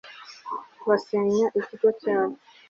basenya 0.87 1.45
ikigo 1.59 1.89
cyabo 2.01 2.35